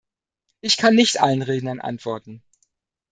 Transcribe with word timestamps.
Ich 0.61 0.77
kann 0.77 0.95
nicht 0.95 1.21
allen 1.21 1.43
Rednern 1.43 1.79
antworten. 1.79 2.41